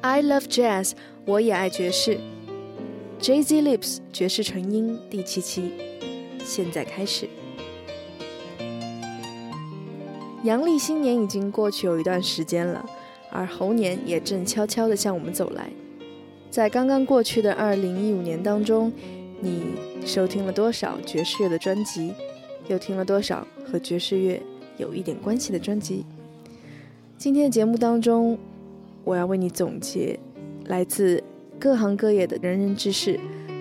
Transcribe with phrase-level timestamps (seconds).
[0.00, 0.92] I love jazz，
[1.24, 2.18] 我也爱爵士。
[3.20, 5.72] Jay Z Lips 爵士纯音第七期，
[6.44, 7.28] 现在开始。
[10.44, 12.88] 阳历新年已经过去有一段时间了，
[13.32, 15.68] 而猴年也正悄悄地向我们走来。
[16.48, 18.92] 在刚刚过去的二零一五年当中，
[19.40, 19.64] 你
[20.06, 22.12] 收听了多少爵士乐的专辑？
[22.68, 24.40] 又听了多少和爵士乐
[24.76, 26.04] 有一点关系的专辑？
[27.16, 28.38] 今天的节目当中，
[29.08, 30.20] 我要为你总结
[30.66, 31.24] 来自
[31.58, 33.18] 各行各业的仁人志士，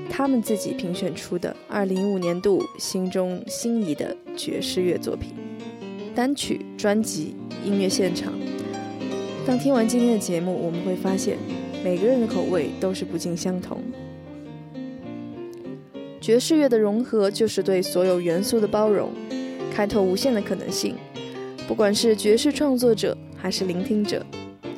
[0.09, 5.33] 他们自己评选出的二零一五年度心中心仪的爵士乐作品。
[6.13, 8.33] 单曲、专辑、音乐现场。
[9.45, 11.37] 当听完今天的节目，我们会发现，
[11.81, 13.81] 每个人的口味都是不尽相同。
[16.19, 19.13] 爵士乐的融合，就是对所有元素的包容，
[19.71, 20.95] 开拓无限的可能性。
[21.69, 24.25] 不管是爵士创作者还是聆听者，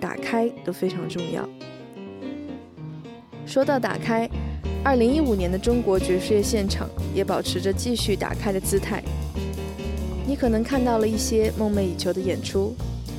[0.10, 1.48] 打开都非常重要。
[3.46, 4.28] 说到打开，
[4.84, 9.04] 二零一五年的中国爵士乐现场也保持着继续打开的姿态。
[10.26, 12.76] 你可能看到了一些梦寐以求的演出，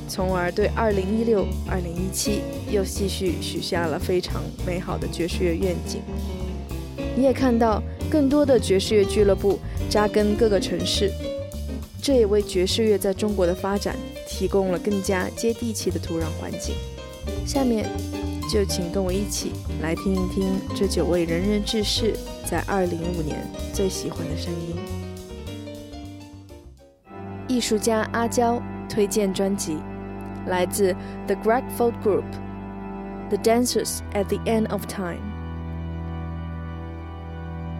[0.09, 6.01] 从而对二零一六、二零一七又继续许下了非常美好的爵士乐愿景。
[7.15, 9.57] 你也看到更多的爵士乐俱乐部
[9.89, 11.09] 扎根各个城市，
[12.01, 13.95] 这也为爵士乐在中国的发展
[14.41, 16.73] 提供了更加接地气的土壤环境。
[17.45, 17.87] 下面
[18.51, 19.51] 就请跟我一起
[19.83, 24.75] 来听一听这九位仁人志士在二零一五年最喜欢的声音。
[27.47, 29.77] 艺术家阿娇推荐专辑，
[30.47, 30.95] 来自
[31.27, 32.23] The Greg Fold Group，
[33.29, 35.19] 《The Dancers at the End of Time》。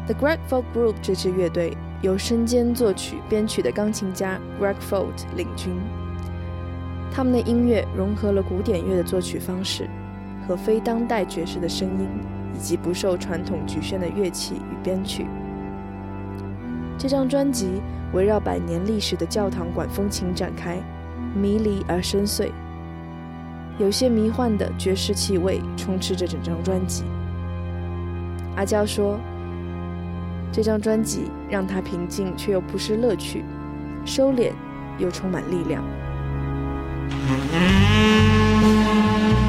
[0.05, 5.73] The Greg Fold Group 这支乐队由身兼作曲、编曲的钢琴家 Greg Fold 领军，
[7.11, 9.89] 他们的音乐融合了古典乐的作曲方式
[10.47, 12.07] 和非当代爵士的声音，
[12.55, 15.27] 以及不受传统局限的乐器与编曲。
[16.97, 17.81] 这张专辑。
[18.13, 20.77] 围绕百年历史的教堂管风琴展开，
[21.33, 22.51] 迷离而深邃，
[23.77, 27.05] 有些迷幻的爵士气味充斥着整张专辑。
[28.57, 29.17] 阿娇说
[30.51, 33.45] ：“这张专辑让他平静却又不失乐趣，
[34.03, 34.51] 收敛
[34.97, 35.81] 又充满力量。”
[37.11, 37.53] Thank
[39.35, 39.40] you.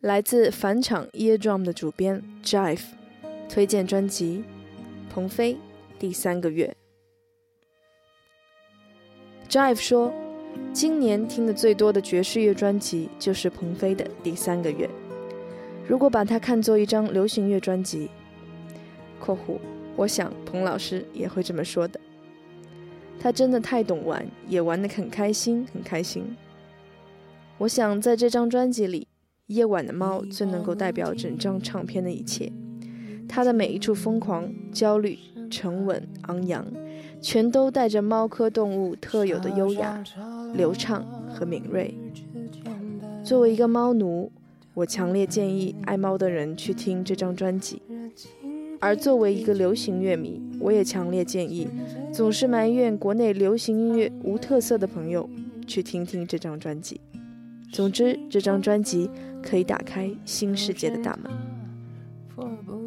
[0.00, 2.80] 来自返场 Year Drum 的主编 Jive
[3.50, 4.42] 推荐专辑
[5.12, 5.58] 《鹏飞
[5.98, 6.74] 第三个月》。
[9.52, 10.10] Jive 说，
[10.72, 14.86] 今年听的最多的爵士乐专辑就是鹏飞的《第三个月》。
[15.86, 18.08] 如果把它看作一张流行乐专辑
[19.20, 19.58] （括弧），
[19.96, 22.00] 我想彭老师也会这么说的。
[23.20, 26.34] 他真的太懂玩，也玩得很开心，很开心。
[27.58, 29.09] 我想在这张专辑里。
[29.50, 32.52] 夜晚的猫最能够代表整张唱片的一切，
[33.28, 35.18] 它的每一处疯狂、焦虑、
[35.50, 36.64] 沉稳、昂扬，
[37.20, 40.04] 全都带着猫科动物特有的优雅、
[40.54, 41.92] 流畅和敏锐。
[43.24, 44.30] 作为一个猫奴，
[44.72, 47.82] 我强烈建议爱猫的人去听这张专辑；
[48.78, 51.66] 而作为一个流行乐迷，我也强烈建议
[52.12, 55.28] 总是埋怨国内流行音乐无特色的朋友
[55.66, 57.00] 去听听这张专辑。
[57.72, 59.10] 总之，这张专辑。
[59.42, 61.32] 可以打开新世界的大门。
[62.28, 62.78] 迫不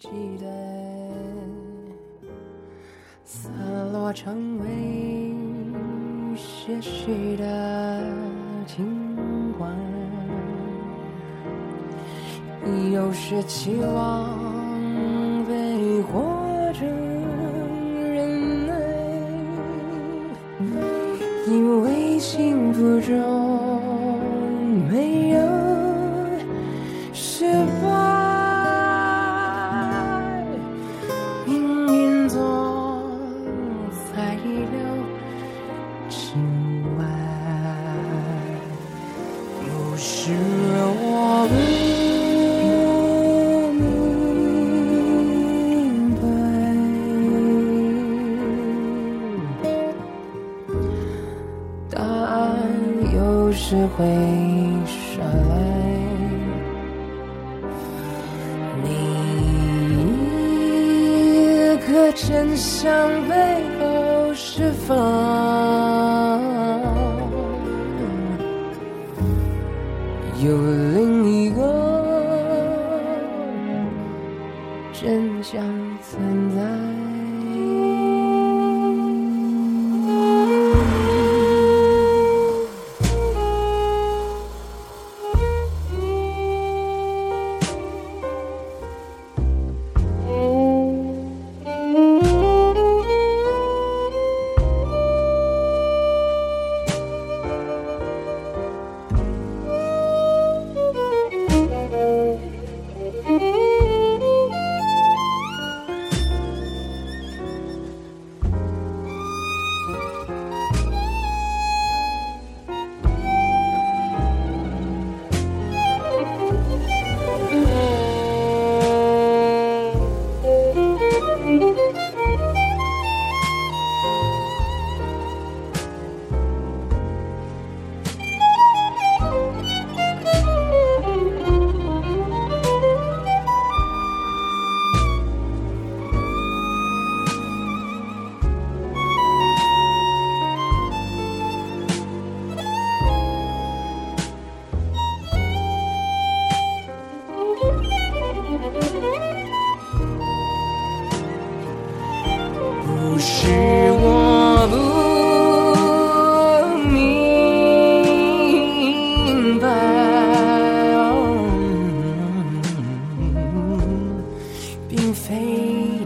[0.00, 0.08] 及
[0.40, 0.46] 待
[3.26, 3.52] 散
[3.92, 5.34] 落成为
[6.34, 8.02] 些许的
[8.66, 9.68] 情怀，
[12.90, 16.88] 有时期望被活成
[18.14, 18.72] 人类，
[21.48, 23.41] 因为幸福中
[54.02, 54.31] 会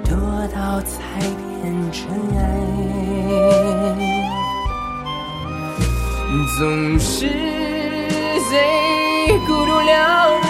[0.05, 0.11] 多
[0.55, 2.41] 到才变尘埃
[6.59, 6.61] 总
[6.99, 7.29] 是
[8.51, 8.53] 在
[9.47, 9.91] 孤独缭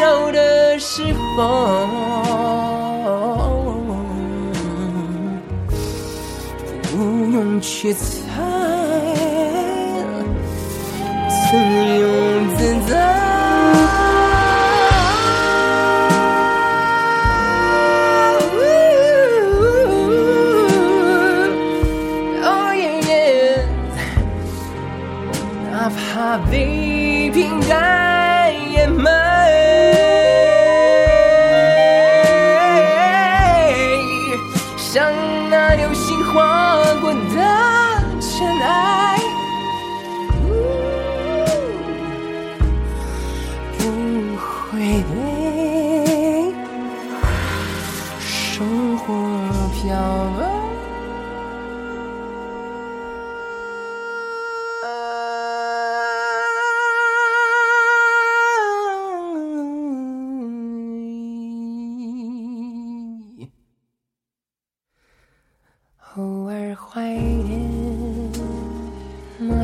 [0.00, 1.40] 绕的时候，
[6.82, 6.94] 不
[7.32, 8.02] 用去猜，
[11.28, 12.04] 自由
[12.56, 12.58] 自
[12.90, 13.25] 在。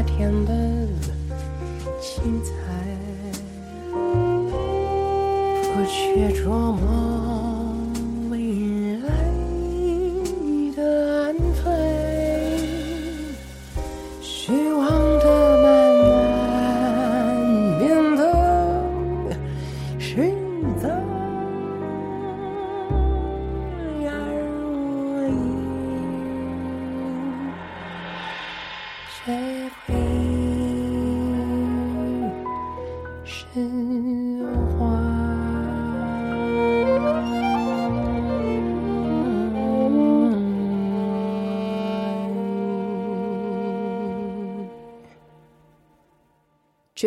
[0.04, 0.52] 天的
[2.00, 2.52] 精彩
[5.74, 7.21] 不去琢磨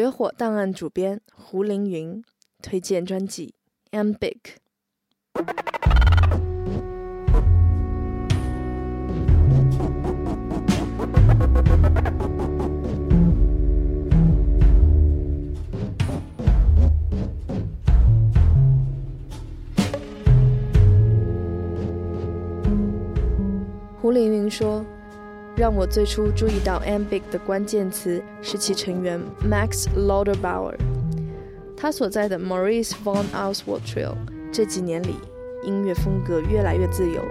[0.06, 2.24] 绝火档案主编胡凌云
[2.62, 3.56] 推荐专辑
[3.98, 4.14] 《Am
[25.58, 29.18] 让我最初注意到 Ambig 的关键词是其成员
[29.50, 30.76] Max Lauterbauer。
[31.78, 34.16] 他所在的 Maurice von Oswald Trio
[34.52, 35.16] 这几年里，
[35.64, 37.22] 音乐风格越来越自由，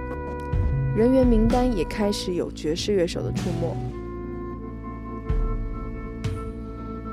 [0.97, 3.77] 人员名单也开始有爵士乐手的出没。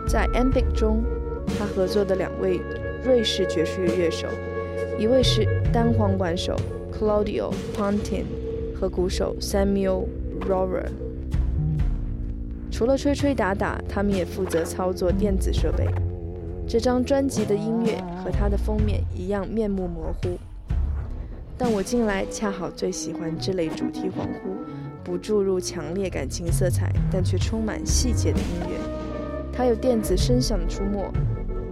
[0.07, 1.03] 在 Ambig 中，
[1.59, 2.61] 他合作的两位
[3.03, 4.29] 瑞士爵士乐乐手，
[4.97, 6.55] 一位是单簧管手
[6.97, 8.23] Claudio Pontin
[8.73, 10.05] 和鼓手 Samuel
[10.41, 10.89] Rohrer。
[12.71, 15.85] 除了吹吹打打，他们也负责操作电子设备。
[16.67, 20.37] 这张专辑的音乐和它的封面一样面目模糊，
[21.57, 24.55] 但我近来恰好最喜欢这类主题恍惚、
[25.03, 28.77] 不注入强烈感情色彩，但却充满细节的音乐。
[29.51, 31.11] 它有电子声响的出没，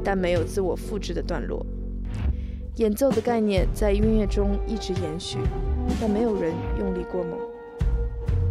[0.04, 1.66] 但没有自我复制的段落。
[2.76, 5.38] 演奏的概念在音乐中一直延续，
[6.02, 7.49] 但没有人用力过猛。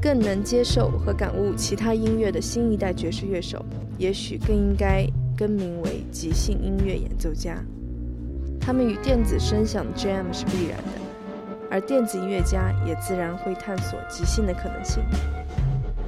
[0.01, 3.65] 更能接受和感悟其他音乐的新一代爵士乐手，
[3.99, 7.57] 也许更应该更名为即兴音乐演奏家。
[8.61, 11.01] 他们与电子声响的 jam 是必然的，
[11.71, 15.03] 而电子音乐家也自然会探索即兴的可能性。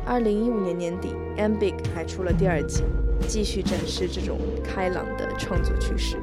[0.07, 2.85] 二零一五年年底，Ambig 还出了第二季，
[3.27, 6.17] 继续展示这种开朗的创作趋势。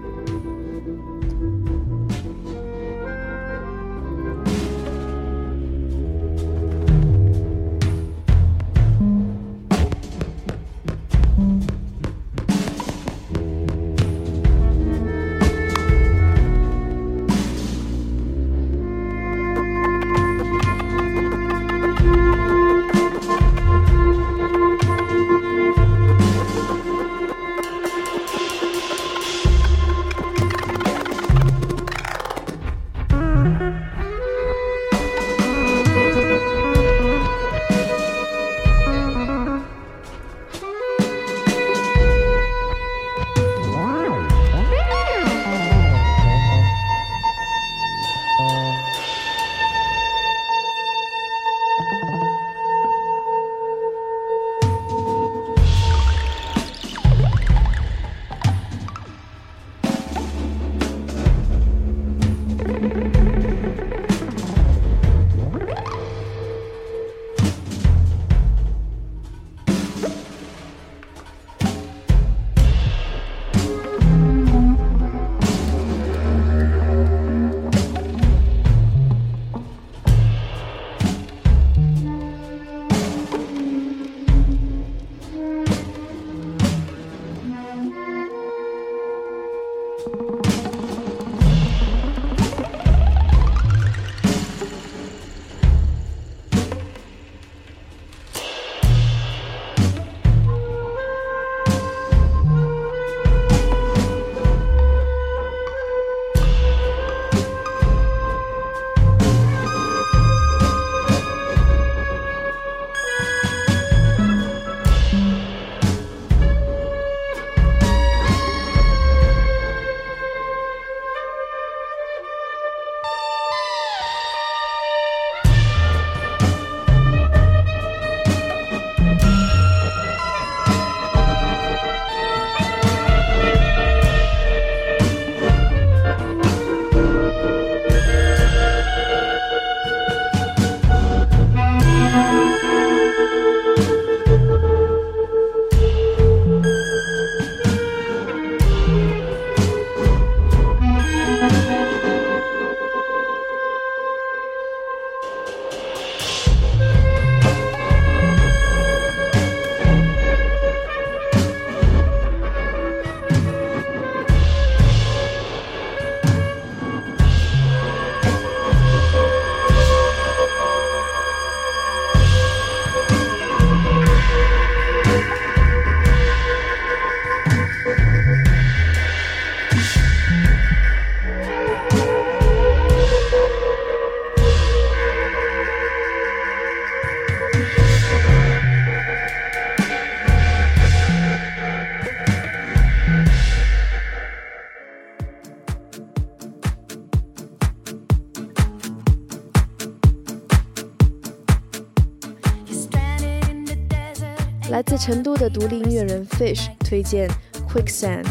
[205.08, 207.30] 成都的独立音乐人 Fish 推荐
[207.66, 208.26] Quicksand，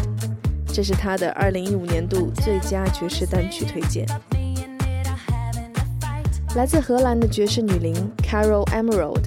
[0.71, 4.05] 这是他的2015年度最佳爵士单曲推荐。
[6.55, 9.23] 来自荷兰的爵士女伶 Carol Emerald，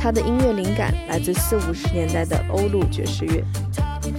[0.00, 3.44] 她的音乐灵感来自四五十年代的欧陆爵士乐，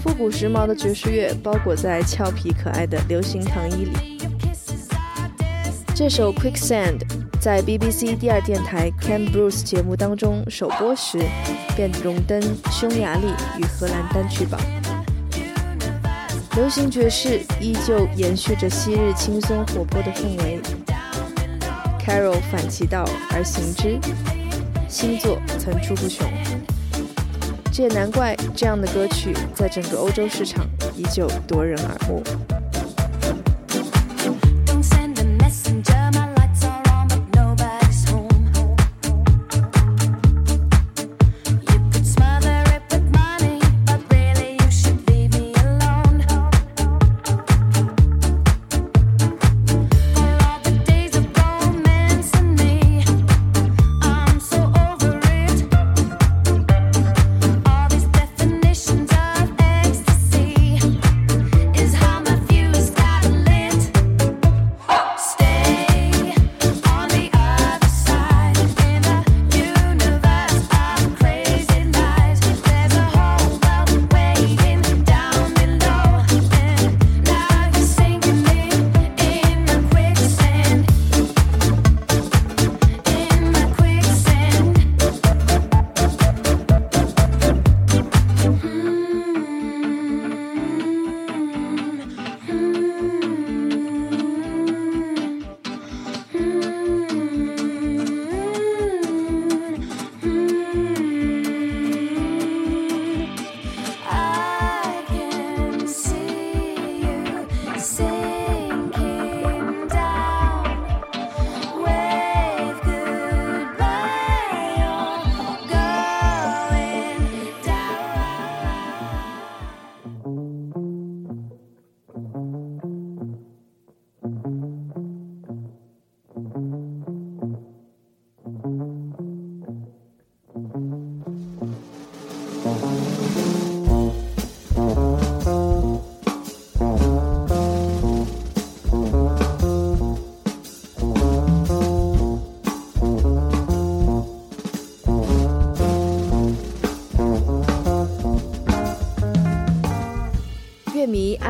[0.04, 4.20] 复古时髦的爵士乐包裹在俏皮可爱的流行糖衣里。
[5.96, 7.02] 这首 Quicksand
[7.40, 11.20] 在 BBC 第二电台 Cam Bruce 节目当中首播时，
[11.76, 14.60] 便荣登匈牙利与荷兰单曲榜。
[16.56, 20.60] 流行爵士依旧延续着昔日轻松活泼的氛围。
[22.04, 24.00] Carol 反其道而行之，
[24.90, 26.28] 新作层出不穷。
[27.72, 32.24] 这也难怪，这样的歌曲在整个欧洲市场依旧夺人耳目。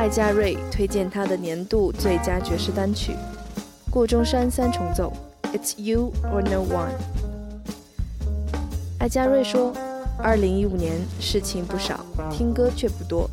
[0.08, 3.12] 艾嘉瑞推荐他的年度最佳爵士单曲
[3.90, 5.12] 《顾中山三重奏》
[5.54, 6.94] ，It's You or No One。
[9.00, 9.70] 艾嘉瑞说
[10.18, 13.28] ：“二零一五年事情不少，听歌却不多。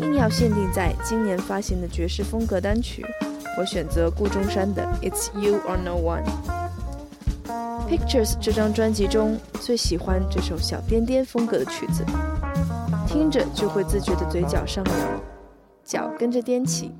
[0.00, 3.04] 硬要限定在今年发行的爵士风格单曲，
[3.58, 6.22] 我选择顾中山的《It's You or No One》。
[7.88, 12.04] Pictures 这张专辑中最喜欢这首小颠颠风格的曲子，
[13.08, 14.94] 听着就会自觉的嘴角上扬。”
[15.88, 16.92] 脚跟着踮起，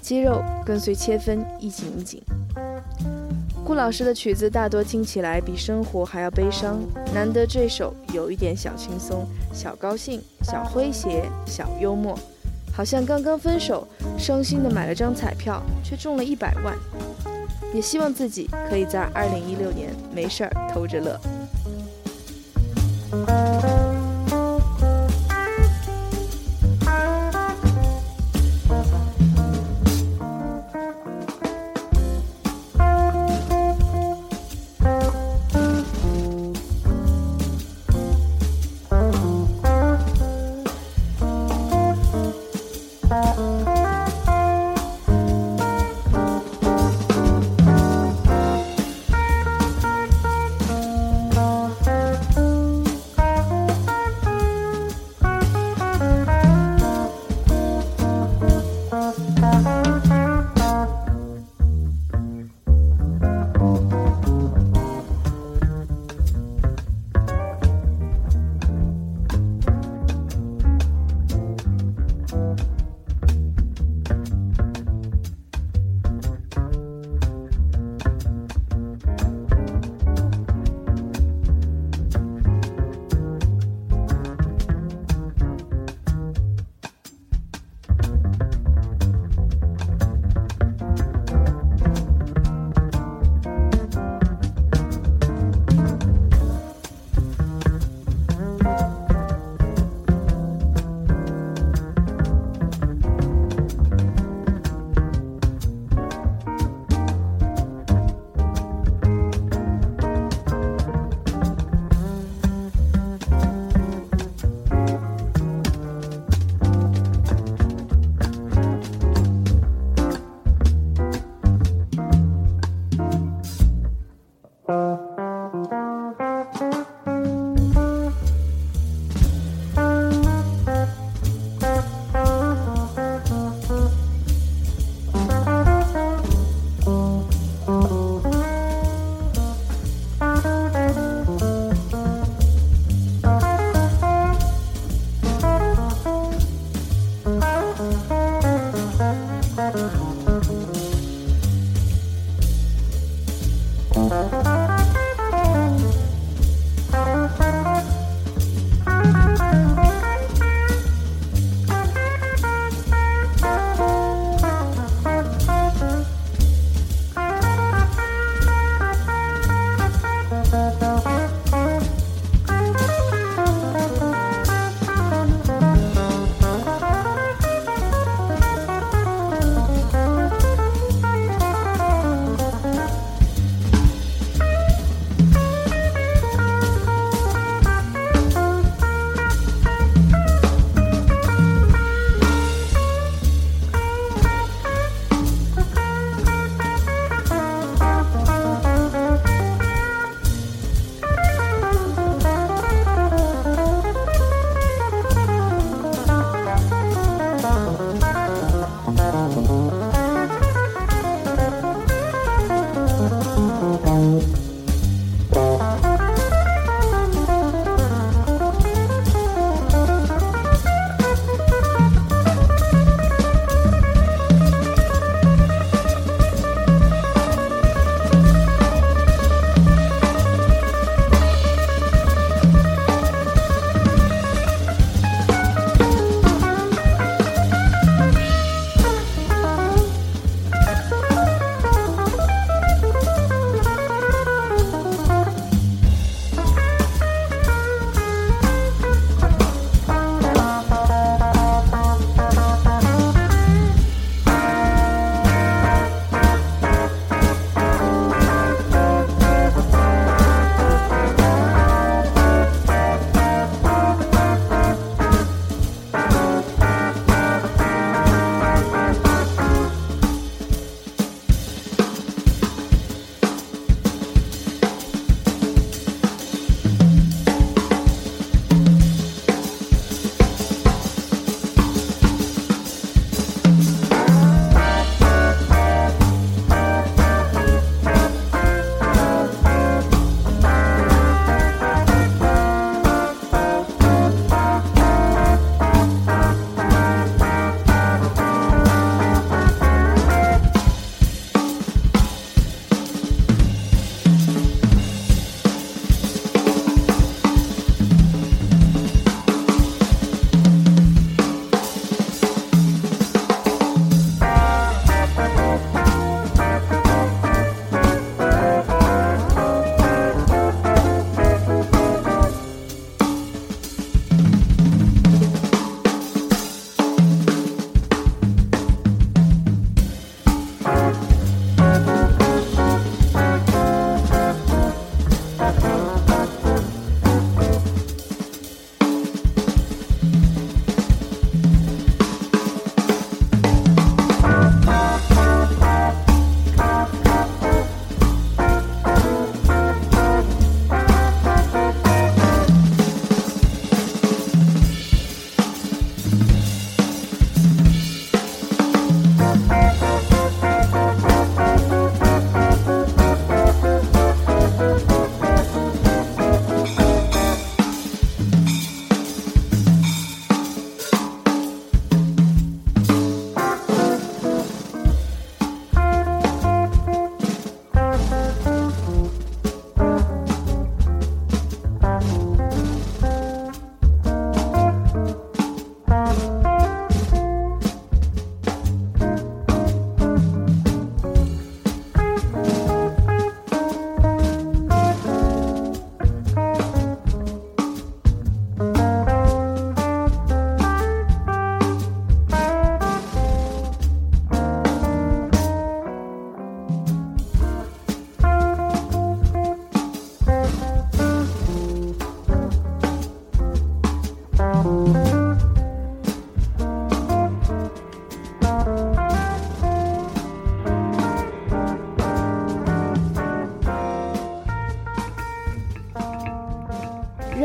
[0.00, 2.22] 肌肉跟随切分一紧一紧。
[3.64, 6.78] 顾老师的曲子大多听起来比生活还要悲伤，
[7.12, 12.16] 难得这首有一点小轻松、小高兴、小诙谐、小幽默，
[12.72, 13.84] 好像刚刚分手，
[14.16, 16.78] 伤心的买了张彩票，却中了一百万。
[17.74, 21.18] 也希望自己可以在二零一六年没事儿偷着乐。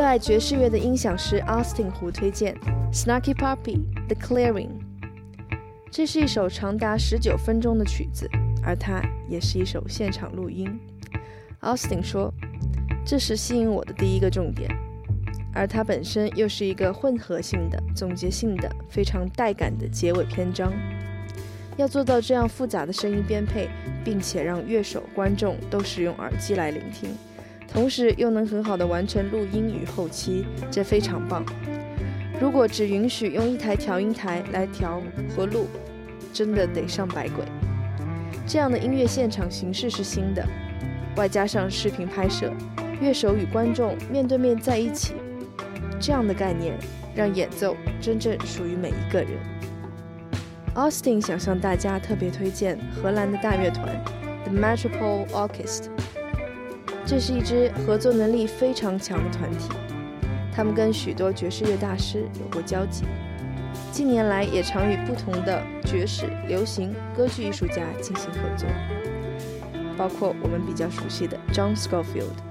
[0.10, 2.56] 爱爵士乐的音响师 Austin 胡推荐
[2.92, 4.70] 《Snarky Puppy》The Clearing。
[5.92, 8.28] 这是一首长达十九分钟的曲子，
[8.64, 10.68] 而它也是一首现场录音。
[11.62, 12.34] Austin 说
[13.06, 14.76] ：“这是吸引我的第一个重点。”
[15.54, 20.74] 而它本身又是一个混合性的、总结性的、非常带感的结尾篇章。
[21.78, 23.70] 要做到这样复杂的声音编配，
[24.04, 27.12] 并且让乐手、观众都使用耳机来聆听，
[27.72, 31.46] 同时又能很好的完成录音与后期，这非常棒。
[32.42, 35.02] 如果只允许用一台调音台来调
[35.36, 35.68] 和录，
[36.34, 37.46] 真的得上百轨。
[38.48, 40.44] 这样的音乐现场形式是新的，
[41.16, 42.52] 外加上视频拍摄，
[43.00, 45.14] 乐手与观众面对面在一起。
[46.00, 46.78] 这样的概念
[47.14, 49.32] 让演奏真正属于每一个人。
[50.76, 54.02] Austin 想向大家特别推荐荷兰的大乐团
[54.46, 55.90] The Metropole Orchestra，
[57.10, 59.68] 这是一支合作能力非常强的团体，
[60.54, 63.04] 他们跟许多爵士乐大师有过交集，
[63.92, 68.70] 近年来也常与不同的爵士、流行、歌剧艺术家进行合作，
[69.98, 72.49] 包括我们比较熟悉的 John Scofield。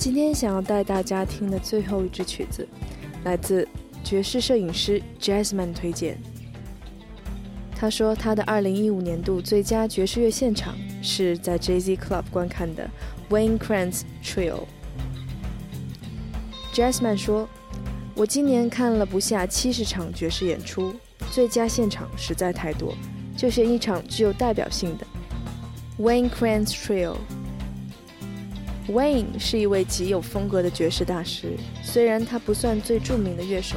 [0.00, 2.66] 今天想要带大家听的最后一支曲子，
[3.22, 3.68] 来自
[4.02, 6.18] 爵士摄影师 Jazzman 推荐。
[7.76, 12.88] 他说他的2015年度最佳爵士乐现场是在 Jay Z Club 观看的
[13.28, 14.60] Wayne Krantz Trio。
[16.72, 17.46] Jazzman 说
[18.16, 20.94] ：“我今年看了不下七十场爵士演出，
[21.30, 22.94] 最佳现场实在太多，
[23.36, 25.06] 就选一场具有代表性的
[25.98, 27.16] Wayne Krantz Trio。”
[28.90, 33.76] Wayne 是一位极有风格的爵士大师，虽然他不算最著名的乐手，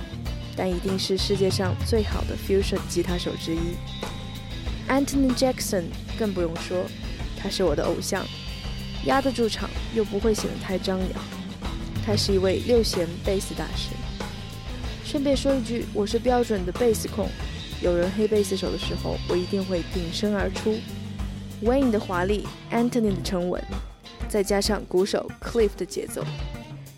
[0.56, 3.60] 但一定是世界上最好的 fusion 吉他手之一。
[4.90, 5.84] Anthony Jackson
[6.18, 6.86] 更不用说，
[7.38, 8.26] 他是我的偶像，
[9.06, 11.10] 压得住场又不会显得太张扬。
[12.04, 13.90] 他是一位六弦贝斯大师。
[15.06, 17.30] 顺便说一句，我是标准的贝斯控，
[17.84, 20.76] 有人黑贝斯手的时候，我一定会挺身而出。
[21.64, 23.64] Wayne 的华丽，Anthony 的沉稳。
[24.34, 26.26] 再加上鼓手 Cliff 的节奏，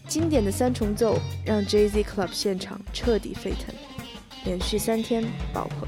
[0.08, 3.76] 经典的三重奏让 Jay Z Club 现场彻底沸腾，
[4.46, 5.22] 连续三天
[5.52, 5.86] 爆棚。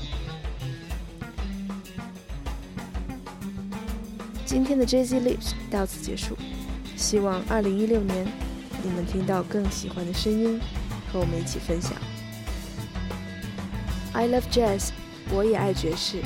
[4.45, 6.37] 今天的 Jay Z Lips 到此结束，
[6.97, 8.27] 希望2016年
[8.83, 10.59] 你们听到更喜欢的声音，
[11.13, 11.93] 和我们一起分享。
[14.11, 14.89] I love jazz，
[15.31, 16.17] 我也爱爵士。